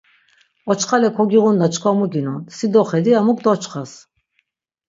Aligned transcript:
Oçxale 0.71 1.09
kogiğunna 1.17 1.67
çkva 1.73 1.91
mu 1.99 2.07
ginon, 2.13 2.41
si 2.55 2.65
doxedi 2.73 3.11
emuk 3.19 3.39
doçxas. 3.45 3.91